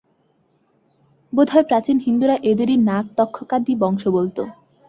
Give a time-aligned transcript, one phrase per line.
[1.33, 4.37] বোধ হয় প্রাচীন হিন্দুরা এদেরই নাগ-তক্ষকাদি বংশ বলত।